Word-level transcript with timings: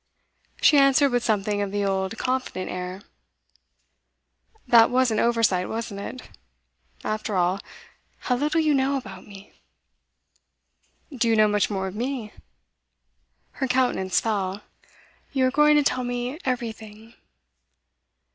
She 0.59 0.79
answered 0.79 1.11
with 1.11 1.23
something 1.23 1.61
of 1.61 1.71
the 1.71 1.85
old 1.85 2.17
confident 2.17 2.71
air. 2.71 3.03
'That 4.65 4.89
was 4.89 5.11
an 5.11 5.19
oversight, 5.19 5.69
wasn't 5.69 5.99
it? 5.99 6.27
After 7.03 7.35
all, 7.35 7.59
how 8.21 8.35
little 8.35 8.59
you 8.59 8.73
know 8.73 8.97
about 8.97 9.27
me!' 9.27 9.53
'Do 11.15 11.27
you 11.29 11.35
know 11.35 11.47
much 11.47 11.69
more 11.69 11.85
of 11.85 11.95
me?' 11.95 12.33
Her 13.51 13.67
countenance 13.67 14.19
fell. 14.19 14.63
'You 15.33 15.45
are 15.45 15.51
going 15.51 15.75
to 15.77 15.83
tell 15.83 16.03
me 16.03 16.39
everything. 16.45 17.13